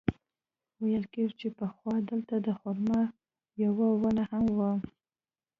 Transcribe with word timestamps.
ویل 0.83 1.03
کېږي 1.13 1.35
چې 1.41 1.47
پخوا 1.57 1.95
دلته 2.09 2.35
د 2.45 2.47
خرما 2.59 3.01
یوه 3.63 3.87
ونه 4.01 4.23
هم 4.31 4.45
وه. 4.57 4.71